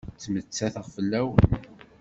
Ttmettateɣ 0.13 0.85
fell-awen. 0.95 1.43